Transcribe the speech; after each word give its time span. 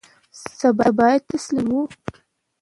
سبا 0.57 1.07
یی 1.11 1.19
تسلیموم 1.27 1.89